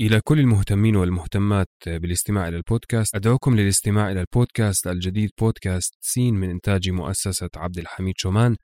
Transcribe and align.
إلى 0.00 0.20
كل 0.24 0.40
المهتمين 0.40 0.96
والمهتمات 0.96 1.68
بالاستماع 1.86 2.48
إلى 2.48 2.56
البودكاست 2.56 3.14
أدعوكم 3.14 3.56
للاستماع 3.56 4.10
إلى 4.10 4.20
البودكاست 4.20 4.86
الجديد 4.86 5.30
بودكاست 5.40 5.94
سين 6.00 6.34
من 6.34 6.50
إنتاج 6.50 6.90
مؤسسة 6.90 7.48
عبد 7.56 7.78
الحميد 7.78 8.14
شومان. 8.18 8.56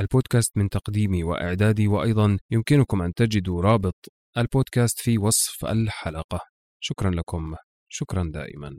البودكاست 0.00 0.56
من 0.56 0.68
تقديمي 0.68 1.24
وإعدادي 1.24 1.88
وأيضا 1.88 2.38
يمكنكم 2.50 3.02
أن 3.02 3.14
تجدوا 3.14 3.62
رابط 3.62 3.94
البودكاست 4.38 5.00
في 5.00 5.18
وصف 5.18 5.64
الحلقة. 5.64 6.40
شكرا 6.80 7.10
لكم. 7.10 7.54
شكرا 7.88 8.30
دائما. 8.34 8.78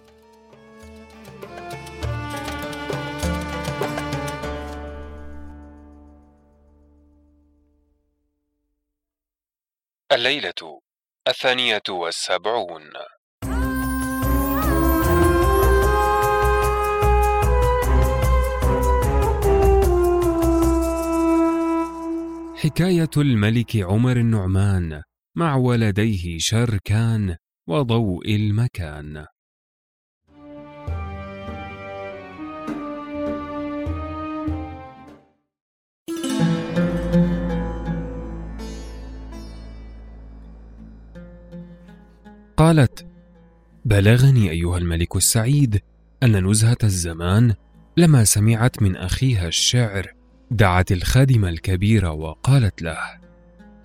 الليلة 10.11 10.79
الثانية 11.27 11.81
والسبعون. 11.89 12.89
حكاية 22.55 23.09
الملك 23.17 23.75
عمر 23.75 24.17
النعمان 24.17 25.01
مع 25.37 25.55
ولديه 25.55 26.37
شركان 26.39 27.37
وضوء 27.67 28.35
المكان. 28.35 29.25
قالت 42.61 43.05
بلغني 43.85 44.49
أيها 44.49 44.77
الملك 44.77 45.15
السعيد 45.15 45.81
أن 46.23 46.47
نزهة 46.49 46.77
الزمان 46.83 47.53
لما 47.97 48.23
سمعت 48.23 48.81
من 48.81 48.95
أخيها 48.95 49.47
الشعر 49.47 50.13
دعت 50.51 50.91
الخادم 50.91 51.45
الكبير 51.45 52.05
وقالت 52.05 52.81
له 52.81 52.97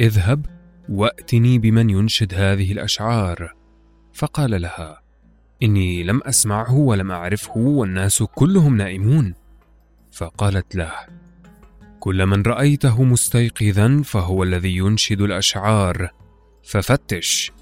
اذهب 0.00 0.46
وأتني 0.88 1.58
بمن 1.58 1.90
ينشد 1.90 2.34
هذه 2.34 2.72
الأشعار. 2.72 3.54
فقال 4.12 4.62
لها 4.62 5.02
إني 5.62 6.02
لم 6.02 6.20
أسمعه 6.22 6.74
ولم 6.74 7.10
أعرفه 7.10 7.56
والناس 7.56 8.22
كلهم 8.22 8.76
نائمون. 8.76 9.34
فقالت 10.12 10.74
له 10.74 10.92
كل 12.00 12.26
من 12.26 12.42
رأيته 12.42 13.04
مستيقظا 13.04 14.02
فهو 14.04 14.42
الذي 14.42 14.76
ينشد 14.76 15.20
الأشعار 15.20 16.10
ففتش. 16.64 17.55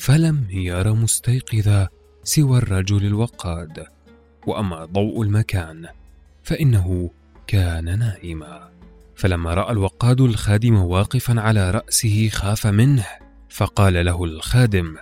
فلم 0.00 0.46
ير 0.50 0.94
مستيقظا 0.94 1.88
سوى 2.24 2.58
الرجل 2.58 3.06
الوقاد. 3.06 3.86
وأما 4.46 4.84
ضوء 4.84 5.22
المكان 5.22 5.88
فإنه 6.42 7.10
كان 7.46 7.98
نائما. 7.98 8.70
فلما 9.14 9.54
رأى 9.54 9.72
الوقاد 9.72 10.20
الخادم 10.20 10.74
واقفا 10.74 11.40
على 11.40 11.70
رأسه 11.70 12.28
خاف 12.28 12.66
منه. 12.66 13.04
فقال 13.48 14.04
له 14.04 14.24
الخادم 14.24 14.96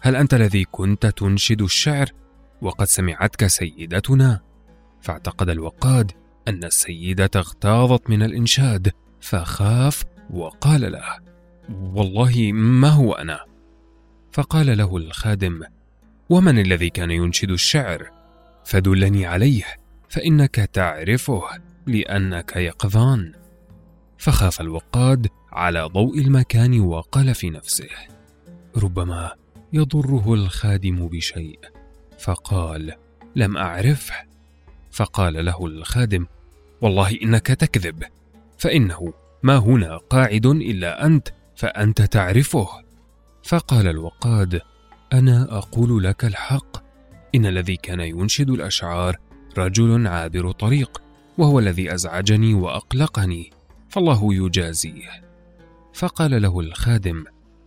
هل 0.00 0.16
أنت 0.16 0.34
الذي 0.34 0.64
كنت 0.64 1.06
تنشد 1.06 1.62
الشعر؟ 1.62 2.12
وقد 2.62 2.86
سمعتك 2.86 3.46
سيدتنا. 3.46 4.40
فاعتقد 5.00 5.48
الوقاد 5.48 6.12
أن 6.48 6.64
السيدة 6.64 7.30
اغتاظت 7.36 8.10
من 8.10 8.22
الإنشاد 8.22 8.92
فخاف 9.20 10.04
وقال 10.30 10.92
له 10.92 11.18
والله 11.70 12.52
ما 12.52 12.88
هو 12.88 13.12
أنا؟ 13.12 13.47
فقال 14.38 14.78
له 14.78 14.96
الخادم 14.96 15.62
ومن 16.30 16.58
الذي 16.58 16.90
كان 16.90 17.10
ينشد 17.10 17.50
الشعر؟ 17.50 18.10
فدلني 18.64 19.26
عليه 19.26 19.64
فإنك 20.08 20.54
تعرفه 20.54 21.42
لأنك 21.86 22.56
يقظان. 22.56 23.32
فخاف 24.18 24.60
الوقاد 24.60 25.28
على 25.52 25.82
ضوء 25.82 26.18
المكان 26.18 26.80
وقال 26.80 27.34
في 27.34 27.50
نفسه 27.50 27.88
ربما 28.76 29.32
يضره 29.72 30.34
الخادم 30.34 31.08
بشيء. 31.08 31.58
فقال 32.18 32.94
لم 33.36 33.56
أعرفه. 33.56 34.14
فقال 34.90 35.44
له 35.44 35.66
الخادم 35.66 36.26
والله 36.80 37.18
إنك 37.22 37.46
تكذب 37.46 38.04
فإنه 38.58 39.12
ما 39.42 39.56
هنا 39.56 39.96
قاعد 39.96 40.46
إلا 40.46 41.06
أنت 41.06 41.28
فأنت 41.56 42.02
تعرفه. 42.02 42.87
فقال 43.42 43.86
الوقاد 43.86 44.60
أنا 45.12 45.58
أقول 45.58 46.04
لك 46.04 46.24
الحق. 46.24 46.88
إن 47.34 47.46
الذي 47.46 47.76
كان 47.76 48.00
ينشد 48.00 48.50
الأشعار 48.50 49.16
رجل 49.58 50.06
عابر 50.06 50.52
طريق 50.52 51.02
وهو 51.38 51.58
الذي 51.58 51.94
أزعجني 51.94 52.54
وأقلقني 52.54 53.50
فالله 53.88 54.34
يجازيه. 54.34 55.24
فقال 55.94 56.42
له 56.42 56.60
الخادم 56.60 57.24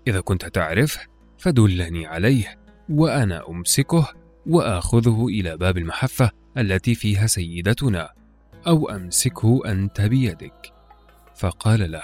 إذا 0.07 0.21
كنت 0.21 0.45
تعرفه 0.45 1.01
فدلني 1.37 2.05
عليه 2.07 2.59
وأنا 2.89 3.49
أمسكه 3.49 4.07
وأخذه 4.45 5.25
إلى 5.27 5.57
باب 5.57 5.77
المحفة 5.77 6.31
التي 6.57 6.95
فيها 6.95 7.27
سيدتنا 7.27 8.09
أو 8.67 8.89
أمسكه 8.89 9.61
أنت 9.65 10.01
بيدك. 10.01 10.73
فقال 11.35 11.91
له 11.91 12.03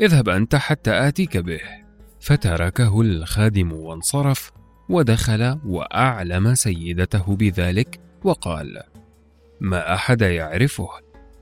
اذهب 0.00 0.28
أنت 0.28 0.56
حتى 0.56 1.08
آتيك 1.08 1.36
به. 1.36 1.85
فتركه 2.26 3.00
الخادم 3.00 3.72
وانصرف 3.72 4.52
ودخل 4.88 5.58
وأعلم 5.64 6.54
سيدته 6.54 7.36
بذلك 7.36 8.00
وقال 8.24 8.82
ما 9.60 9.94
أحد 9.94 10.22
يعرفه 10.22 10.88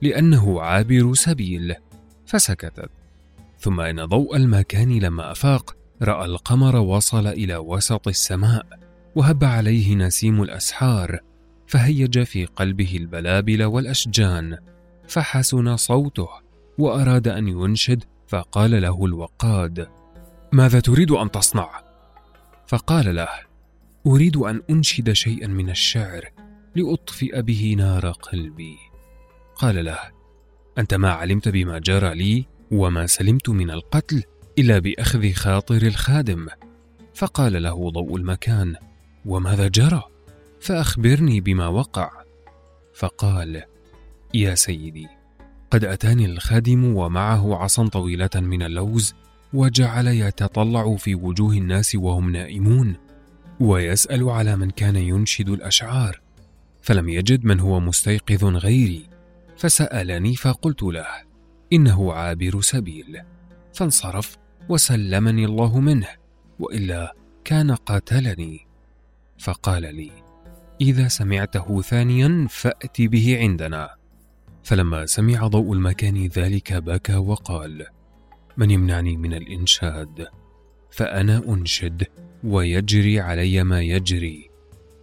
لأنه 0.03 0.61
عابر 0.61 1.15
سبيل. 1.15 1.75
فسكتت. 2.27 2.91
ثم 3.59 3.81
إن 3.81 4.05
ضوء 4.05 4.37
المكان 4.37 4.99
لما 4.99 5.33
أفاق 5.33 5.77
رأى 6.03 6.25
القمر 6.25 6.77
وصل 6.77 7.27
إلى 7.27 7.57
وسط 7.57 8.09
السماء 8.09 8.67
وهب 9.15 9.45
عليه 9.45 9.95
نسيم 9.95 10.43
الأسحار 10.43 11.19
فهيج 11.67 12.23
في 12.23 12.45
قلبه 12.45 12.97
البلابل 12.97 13.65
والأشجان 13.65 14.59
فحسن 15.09 15.77
صوته 15.77 16.29
وأراد 16.79 17.29
أن 17.29 17.49
ينشد 17.49 18.05
فقال 18.29 18.83
له 18.83 19.05
الوقاد 19.05 19.89
ماذا 20.55 20.81
تريد 20.81 21.11
أن 21.11 21.31
تصنع؟ 21.31 21.85
فقال 22.67 23.15
له 23.15 23.29
أريد 24.07 24.37
أن 24.37 24.63
أنشد 24.71 25.13
شيئا 25.13 25.47
من 25.47 25.71
الشعر 25.71 26.31
لأطفئ 26.75 27.43
به 27.43 27.75
نار 27.79 28.11
قلبي. 28.11 28.77
قال 29.55 29.85
له 29.85 29.99
أنت 30.79 30.95
ما 30.95 31.11
علمت 31.11 31.49
بما 31.49 31.79
جرى 31.79 32.15
لي 32.15 32.47
وما 32.71 33.07
سلمت 33.07 33.49
من 33.49 33.71
القتل 33.71 34.23
إلا 34.59 34.79
بأخذ 34.79 35.33
خاطر 35.33 35.83
الخادم. 35.83 36.47
فقال 37.15 37.63
له 37.63 37.91
ضوء 37.91 38.17
المكان 38.17 38.75
وماذا 39.27 39.69
جرى؟ 39.69 40.03
فأخبرني 40.61 41.41
بما 41.41 41.67
وقع. 41.67 42.11
فقال 42.95 43.63
يا 44.35 44.55
سيدي 44.55 45.09
قد 45.71 45.85
أتاني 45.85 46.27
الخادم 46.27 46.85
ومعه 46.85 47.57
عصا 47.57 47.89
طويلة 47.89 48.31
من 48.35 48.63
اللوز 48.63 49.15
وجعل 49.55 50.07
يتطلع 50.07 50.97
في 50.97 51.15
وجوه 51.15 51.53
الناس 51.53 51.95
وهم 51.95 52.31
نائمون 52.31 52.97
ويسأل 53.61 54.29
على 54.31 54.57
من 54.57 54.71
كان 54.71 54.97
ينشد 54.97 55.49
الأشعار 55.49 56.21
فلم 56.83 57.09
يجد 57.09 57.45
من 57.45 57.61
هو 57.61 57.81
مستيقظ 57.81 58.45
غيري 58.45 59.07
فسألني 59.57 60.37
فقلت 60.37 60.83
له 60.83 61.07
إنه 61.73 62.13
عابر 62.13 62.61
سبيل. 62.61 63.21
فانصرف 63.75 64.37
وسلمني 64.69 65.45
الله 65.45 65.81
منه 65.81 66.09
وإلا 66.59 67.15
كان 67.45 67.75
قاتلني. 67.75 68.67
فقال 69.39 69.83
لي 69.95 70.11
إذا 70.81 71.09
سمعته 71.09 71.83
ثانيا 71.83 72.47
فات 72.51 73.03
به 73.03 73.39
عندنا. 73.39 73.95
فلما 74.63 75.07
سمع 75.07 75.47
ضوء 75.47 75.73
المكان 75.73 76.27
ذلك 76.27 76.73
بكى 76.73 77.17
وقال 77.17 77.87
من 78.57 78.71
يمنعني 78.71 79.17
من 79.17 79.35
الإنشاد؟ 79.35 80.27
فأنا 80.91 81.43
أنشد 81.49 82.07
ويجري 82.45 83.21
علي 83.21 83.65
ما 83.65 83.81
يجري. 83.81 84.51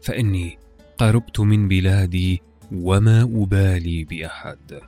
فإني 0.01 0.59
قربت 0.97 1.39
من 1.39 1.67
بلادي 1.67 2.41
وما 2.71 3.21
أبالي 3.21 4.03
بأحد. 4.03 4.79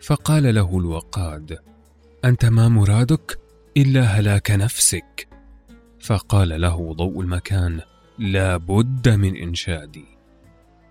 فقال 0.00 0.54
له 0.54 0.78
الوقاد 0.78 1.58
أنت 2.24 2.44
ما 2.44 2.68
مرادك 2.68 3.38
إلا 3.76 4.02
هلاك 4.02 4.50
نفسك. 4.50 5.28
فقال 6.00 6.60
له 6.60 6.94
ضوء 6.94 7.20
المكان 7.20 7.80
لا 8.18 8.56
بد 8.56 9.08
من 9.08 9.36
إنشادي. 9.36 10.04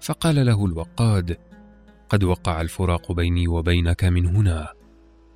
فقال 0.02 0.46
له 0.46 0.66
الوقاد 0.66 1.38
قد 2.10 2.24
وقع 2.24 2.62
الفراق 2.62 3.12
بيني 3.12 3.48
وبينك 3.48 4.04
من 4.04 4.26
هنا 4.26 4.74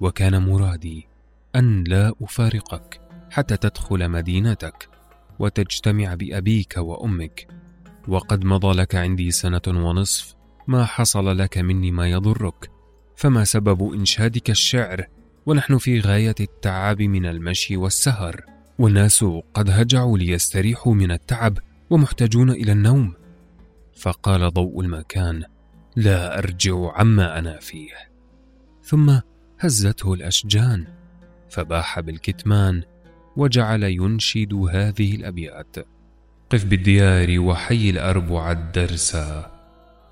وكان 0.01 0.41
مرادي. 0.41 1.07
أن 1.55 1.83
لا 1.83 2.13
أفارقك 2.21 3.01
حتى 3.31 3.57
تدخل 3.57 4.09
مدينتك 4.09 4.89
وتجتمع 5.39 6.13
بأبيك 6.13 6.77
وأمك. 6.77 7.47
وقد 8.07 8.45
مضى 8.45 8.77
لك 8.77 8.95
عندي 8.95 9.31
سنة 9.31 9.61
ونصف 9.67 10.35
ما 10.67 10.85
حصل 10.85 11.37
لك 11.37 11.57
مني 11.57 11.91
ما 11.91 12.09
يضرك. 12.09 12.71
فما 13.15 13.43
سبب 13.43 13.93
إنشادك 13.93 14.49
الشعر؟ 14.49 15.05
ونحن 15.45 15.77
في 15.77 15.99
غاية 15.99 16.35
التعب 16.39 17.01
من 17.01 17.25
المشي 17.25 17.77
والسهر. 17.77 18.43
والناس 18.79 19.25
قد 19.53 19.69
هجعوا 19.69 20.17
ليستريحوا 20.17 20.93
من 20.93 21.11
التعب 21.11 21.57
ومحتاجون 21.89 22.51
إلى 22.51 22.71
النوم. 22.71 23.13
فقال 23.95 24.53
ضوء 24.53 24.81
المكان 24.81 25.43
لا 25.95 26.37
أرجع 26.37 26.91
عما 26.93 27.39
أنا 27.39 27.59
فيه. 27.59 27.91
ثم 28.83 29.19
هزته 29.59 30.13
الأشجان. 30.13 30.98
فباح 31.49 31.99
بالكتمان 31.99 32.83
وجعل 33.35 33.83
ينشد 33.83 34.53
هذه 34.53 35.15
الأبيات. 35.15 35.75
قف 36.49 36.65
بالديار 36.65 37.39
وحي 37.39 37.89
الأربع 37.89 38.51
الدرسا 38.51 39.51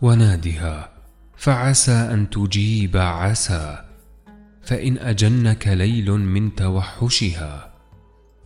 ونادها 0.02 0.90
فعسى 1.38 1.92
أن 1.92 2.30
تجيب 2.30 2.98
عسى 2.98 3.84
فإن 4.62 4.98
أجنك 4.98 5.68
ليل 5.68 6.12
من 6.12 6.56
توحشها. 6.56 7.74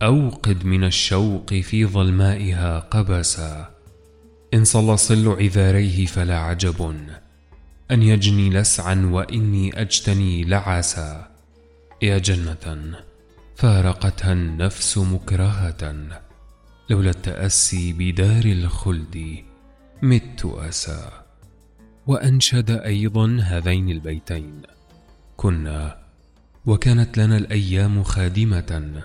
أوقد 0.02 0.64
من 0.64 0.84
الشوق 0.84 1.54
في 1.54 1.86
ظلمائها 1.86 2.78
قبسا. 2.78 3.70
إن 4.54 4.64
صلى 4.64 4.96
صل 4.96 5.28
عذاريه 5.28 6.06
فلا 6.06 6.38
عجب 6.38 6.96
أن 7.90 8.02
يجني 8.02 8.50
لسعا 8.50 9.10
وإني 9.12 9.80
أجتني 9.80 10.44
لعسا. 10.44 11.31
يا 12.02 12.18
جنة 12.18 12.94
فارقتها 13.56 14.32
النفس 14.32 14.98
مكرهة. 14.98 15.94
لولا 16.90 17.10
التأسي 17.10 17.92
بدار 17.92 18.44
الخلد 18.44 19.36
مت 20.02 20.44
أسى. 20.44 21.10
وأنشد 22.06 22.70
أيضا 22.70 23.38
هذين 23.42 23.90
البيتين. 23.90 24.62
كنا 25.36 25.98
وكانت 26.66 27.18
لنا 27.18 27.36
الأيام 27.36 28.02
خادمة. 28.02 29.02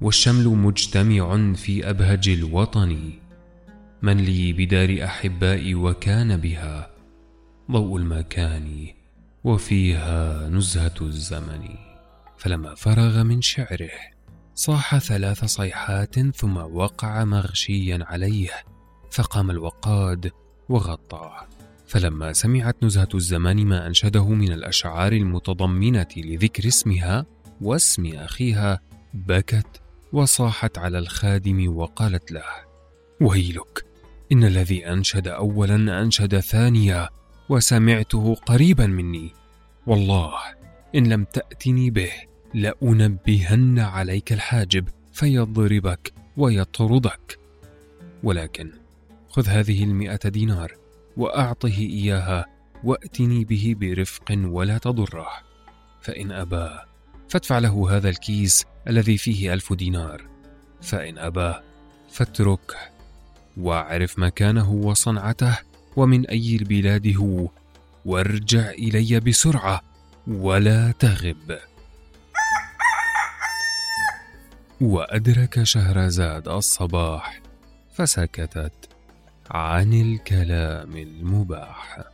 والشمل 0.00 0.44
مجتمع 0.44 1.52
في 1.52 1.90
أبهج 1.90 2.28
الوطن. 2.28 3.12
من 4.02 4.16
لي 4.16 4.52
بدار 4.52 5.04
احبائي 5.04 5.74
وكان 5.74 6.36
بها. 6.36 6.90
ضوء 7.70 7.96
المكان 7.96 8.86
وفيها 9.44 10.48
نزهة 10.48 10.94
الزمن. 11.00 11.87
فلما 12.38 12.74
فرغ 12.74 13.22
من 13.22 13.42
شعره 13.42 13.90
صاح 14.54 14.98
ثلاث 14.98 15.44
صيحات 15.44 16.20
ثم 16.20 16.56
وقع 16.56 17.24
مغشيا 17.24 17.98
عليه 18.02 18.50
فقام 19.10 19.50
الوقاد 19.50 20.30
وغطاه. 20.68 21.48
فلما 21.86 22.32
سمعت 22.32 22.76
نزهة 22.82 23.08
الزمان 23.14 23.66
ما 23.66 23.86
أنشده 23.86 24.28
من 24.28 24.52
الأشعار 24.52 25.12
المتضمنة 25.12 26.08
لذكر 26.16 26.68
اسمها 26.68 27.26
واسم 27.60 28.06
أخيها 28.14 28.80
بكت 29.14 29.80
وصاحت 30.12 30.78
على 30.78 30.98
الخادم 30.98 31.76
وقالت 31.76 32.32
له 32.32 32.44
ويلك 33.20 33.86
إن 34.32 34.44
الذي 34.44 34.86
أنشد 34.86 35.28
اولا 35.28 36.02
أنشد 36.02 36.40
ثانيا 36.40 37.08
وسمعته 37.48 38.34
قريبا 38.34 38.86
مني. 38.86 39.32
والله 39.86 40.34
إن 40.94 41.06
لم 41.06 41.24
تأتني 41.24 41.90
به 41.90 42.27
لأنبهن 42.54 43.78
عليك 43.78 44.32
الحاجب 44.32 44.88
فيضربك 45.12 46.12
ويطردك. 46.36 47.38
ولكن 48.22 48.72
خذ 49.28 49.48
هذه 49.48 49.84
المئة 49.84 50.28
دينار 50.28 50.72
وأعطه 51.16 51.78
إياها 51.78 52.46
وأتني 52.84 53.44
به 53.44 53.74
برفق 53.80 54.38
ولا 54.44 54.78
تضره. 54.78 55.28
فإن 56.00 56.32
اباه 56.32 56.84
فادفع 57.28 57.58
له 57.58 57.96
هذا 57.96 58.08
الكيس 58.08 58.64
الذي 58.88 59.18
فيه 59.18 59.52
ألف 59.54 59.72
دينار. 59.72 60.28
فإن 60.82 61.18
اباه 61.18 61.62
فاتركه 62.10 62.76
واعرف 63.56 64.18
مكانه 64.18 64.72
وصنعته 64.72 65.58
ومن 65.96 66.26
أي 66.26 66.56
البلاد 66.56 67.16
هو 67.16 67.48
وارجع 68.04 68.70
إلي 68.70 69.20
بسرعة 69.20 69.82
ولا 70.26 70.90
تغب. 70.90 71.58
وأدرك 74.80 75.62
شهرزاد 75.62 76.48
الصباح 76.48 77.40
فسكتت 77.92 78.88
عن 79.50 79.92
الكلام 79.92 80.96
المباح. 80.96 82.04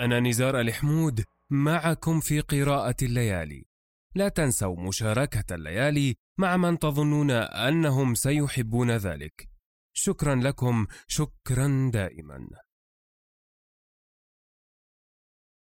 أنا 0.00 0.20
نزار 0.20 0.60
الحمود 0.60 1.24
معكم 1.50 2.20
في 2.20 2.40
قراءة 2.40 2.96
الليالي. 3.02 3.64
لا 4.14 4.28
تنسوا 4.28 4.76
مشاركة 4.76 5.54
الليالي 5.54 6.14
مع 6.40 6.56
من 6.56 6.78
تظنون 6.78 7.30
أنهم 7.30 8.14
سيحبون 8.14 8.90
ذلك. 8.90 9.48
شكرا 9.92 10.34
لكم 10.34 10.86
شكرا 11.06 11.90
دائما. 11.92 12.48